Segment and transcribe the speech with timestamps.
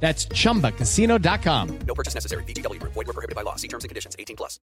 [0.00, 1.68] That's chumbacasino.com.
[1.86, 2.44] No purchase necessary.
[2.44, 2.80] BGW.
[2.82, 3.56] Void were prohibited by law.
[3.56, 4.14] See terms and conditions.
[4.18, 4.60] 18 plus.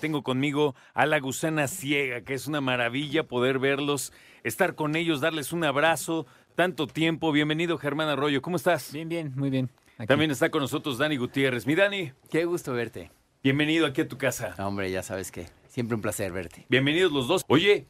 [0.00, 4.12] Tengo conmigo a la gusana ciega, que es una maravilla poder verlos,
[4.44, 6.26] estar con ellos, darles un abrazo.
[6.54, 7.30] Tanto tiempo.
[7.32, 8.42] Bienvenido, Germán Arroyo.
[8.42, 8.92] ¿Cómo estás?
[8.92, 9.70] Bien, bien, muy bien.
[9.98, 10.06] Aquí.
[10.08, 11.66] También está con nosotros Dani Gutiérrez.
[11.66, 13.10] Mi Dani, Qué gusto verte.
[13.42, 14.54] bienvenido aquí a tu casa.
[14.58, 16.66] Hombre, ya sabes que siempre un placer verte.
[16.68, 17.44] Bienvenidos los dos.
[17.48, 17.86] Oye,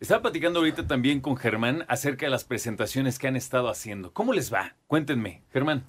[0.00, 4.12] estaba platicando ahorita también con Germán acerca de las presentaciones que han estado haciendo.
[4.12, 4.74] ¿Cómo les va?
[4.86, 5.84] Cuéntenme, Germán.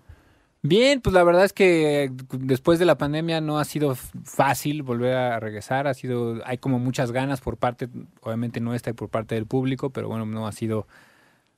[0.65, 5.13] Bien, pues la verdad es que después de la pandemia no ha sido fácil volver
[5.15, 5.87] a regresar.
[5.87, 7.89] Ha sido, hay como muchas ganas por parte,
[8.21, 10.87] obviamente nuestra y por parte del público, pero bueno, no ha sido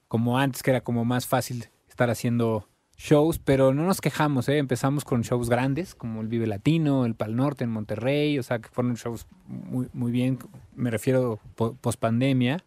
[0.07, 4.57] como antes, que era como más fácil estar haciendo shows, pero no nos quejamos, ¿eh?
[4.57, 8.59] Empezamos con shows grandes, como el Vive Latino, el Pal Norte en Monterrey, o sea,
[8.59, 10.39] que fueron shows muy, muy bien,
[10.75, 12.63] me refiero post pandemia.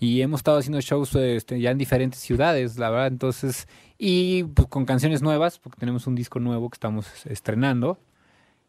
[0.00, 3.66] Y hemos estado haciendo shows este, ya en diferentes ciudades, la verdad, entonces,
[3.98, 7.98] y pues, con canciones nuevas, porque tenemos un disco nuevo que estamos estrenando.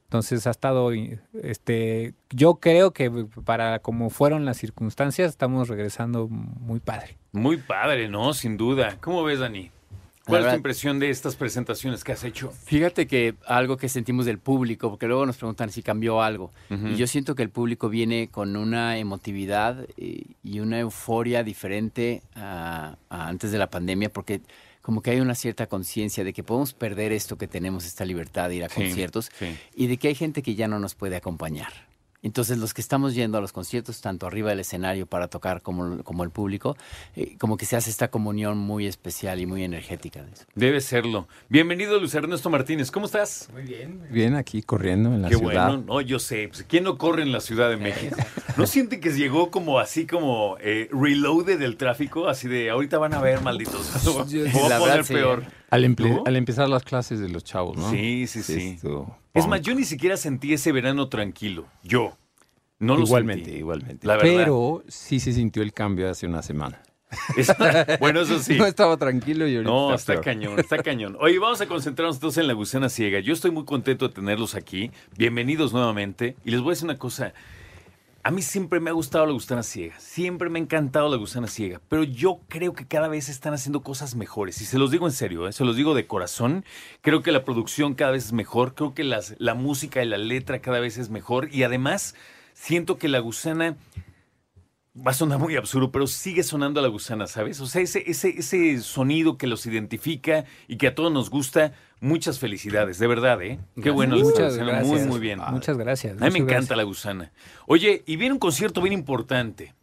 [0.05, 0.91] Entonces ha estado,
[1.43, 3.11] este, yo creo que
[3.45, 7.19] para como fueron las circunstancias, estamos regresando muy padre.
[7.31, 8.33] Muy padre, ¿no?
[8.33, 8.97] Sin duda.
[9.01, 9.69] ¿Cómo ves, Dani?
[10.29, 12.51] ¿Cuál es tu impresión de estas presentaciones que has hecho?
[12.65, 16.51] Fíjate que algo que sentimos del público, porque luego nos preguntan si cambió algo.
[16.69, 22.21] Y yo siento que el público viene con una emotividad eh, y una euforia diferente
[22.35, 24.41] a, a antes de la pandemia, porque
[24.81, 28.49] como que hay una cierta conciencia de que podemos perder esto que tenemos, esta libertad
[28.49, 29.55] de ir a Sí, conciertos, sí.
[29.75, 31.88] y de que hay gente que ya no nos puede acompañar.
[32.21, 36.03] Entonces los que estamos yendo a los conciertos, tanto arriba del escenario para tocar como,
[36.03, 36.75] como el público,
[37.15, 40.23] eh, como que se hace esta comunión muy especial y muy energética.
[40.23, 40.43] de eso.
[40.53, 41.27] Debe serlo.
[41.47, 42.91] Bienvenido, Luis Ernesto Martínez.
[42.91, 43.49] ¿Cómo estás?
[44.09, 45.67] Bien, aquí corriendo en la Qué ciudad.
[45.69, 45.83] bueno.
[45.87, 46.49] No, yo sé.
[46.49, 48.17] Pues, ¿Quién no corre en la Ciudad de México?
[48.57, 52.27] ¿No siente que llegó como así como eh, reloaded del tráfico?
[52.27, 53.89] Así de, ahorita van a ver, malditos.
[54.03, 55.13] Voy a La poner sí.
[55.13, 55.43] peor.
[55.71, 56.23] Al, emple- ¿No?
[56.25, 57.89] al empezar las clases de los chavos, ¿no?
[57.91, 58.69] Sí, sí, sí.
[58.75, 61.65] Esto, Es más, yo ni siquiera sentí ese verano tranquilo.
[61.83, 62.17] Yo.
[62.79, 63.59] No lo igualmente, sentí.
[63.59, 64.07] igualmente.
[64.07, 64.31] La verdad.
[64.37, 66.81] Pero sí se sintió el cambio hace una semana.
[67.99, 68.55] Bueno, eso sí.
[68.57, 71.17] No estaba tranquilo y ahorita No, está cañón, está cañón.
[71.19, 73.19] Oye, vamos a concentrarnos todos en la gusana ciega.
[73.19, 74.91] Yo estoy muy contento de tenerlos aquí.
[75.17, 76.35] Bienvenidos nuevamente.
[76.45, 77.33] Y les voy a decir una cosa.
[78.29, 79.99] A mí siempre me ha gustado la gusana ciega.
[79.99, 81.81] Siempre me ha encantado la gusana ciega.
[81.89, 84.61] Pero yo creo que cada vez están haciendo cosas mejores.
[84.61, 85.51] Y se los digo en serio, ¿eh?
[85.51, 86.63] se los digo de corazón.
[87.01, 88.75] Creo que la producción cada vez es mejor.
[88.75, 91.49] Creo que la música y la letra cada vez es mejor.
[91.51, 92.13] Y además,
[92.53, 93.77] siento que la gusana
[95.05, 97.59] va a sonar muy absurdo, pero sigue sonando a la gusana, ¿sabes?
[97.61, 101.73] O sea, ese, ese, ese sonido que los identifica y que a todos nos gusta,
[101.99, 103.59] muchas felicidades, de verdad, ¿eh?
[103.81, 105.07] Qué bueno, Muchas haciendo muy, gracias.
[105.07, 105.39] muy bien.
[105.51, 106.21] Muchas gracias.
[106.21, 106.77] A mí me encanta gracias.
[106.77, 107.31] la gusana.
[107.67, 109.73] Oye, y viene un concierto bien importante.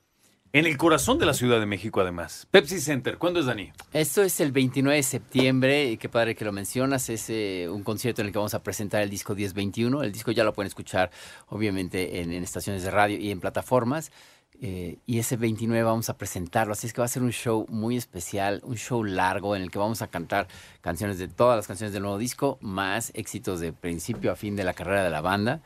[0.52, 2.46] En el corazón de la Ciudad de México, además.
[2.50, 3.18] Pepsi Center.
[3.18, 3.72] ¿Cuándo es, Dani?
[3.92, 7.82] Esto es el 29 de septiembre, y qué padre que lo mencionas, es eh, un
[7.82, 10.02] concierto en el que vamos a presentar el disco 1021.
[10.02, 11.10] El disco ya lo pueden escuchar,
[11.48, 14.10] obviamente, en, en estaciones de radio y en plataformas.
[14.60, 17.66] Eh, y ese 29 vamos a presentarlo, así es que va a ser un show
[17.68, 20.48] muy especial, un show largo en el que vamos a cantar
[20.80, 24.64] canciones de todas las canciones del nuevo disco, más éxitos de principio a fin de
[24.64, 25.60] la carrera de la banda.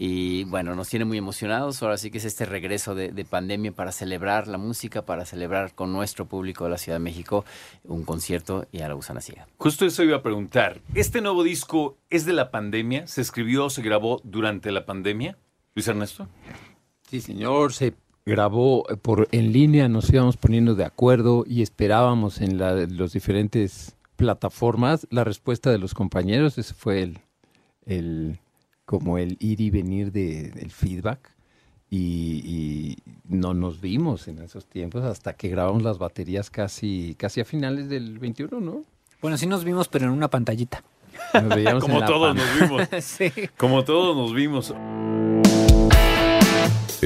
[0.00, 1.82] Y bueno, nos tiene muy emocionados.
[1.82, 5.74] Ahora sí que es este regreso de, de pandemia para celebrar la música, para celebrar
[5.74, 7.44] con nuestro público de la Ciudad de México
[7.82, 9.48] un concierto y a la gusana ciega.
[9.56, 10.80] Justo eso iba a preguntar.
[10.94, 13.08] ¿Este nuevo disco es de la pandemia?
[13.08, 15.36] ¿Se escribió o se grabó durante la pandemia?
[15.74, 16.28] Luis Ernesto.
[17.10, 17.94] Sí, señor, se
[18.28, 23.12] grabó eh, por en línea, nos íbamos poniendo de acuerdo y esperábamos en la, los
[23.12, 26.58] diferentes plataformas la respuesta de los compañeros.
[26.58, 27.18] Ese fue el,
[27.86, 28.38] el
[28.84, 31.34] como el ir y venir de, del feedback.
[31.90, 37.40] Y, y no nos vimos en esos tiempos hasta que grabamos las baterías casi, casi
[37.40, 38.82] a finales del 21, ¿no?
[39.22, 40.84] Bueno, sí nos vimos, pero en una pantallita.
[41.32, 42.88] Nos veíamos en Como la todos pan- nos vimos.
[43.04, 43.32] sí.
[43.56, 44.74] Como todos nos vimos.